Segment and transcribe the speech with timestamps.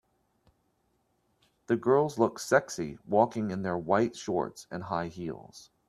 [1.67, 5.69] The girls look sexy walking in their white shorts and high heels.